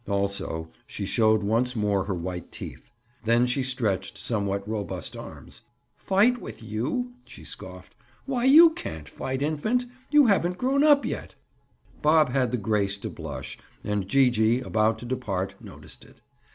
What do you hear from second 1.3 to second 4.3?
once more her white teeth. Then she stretched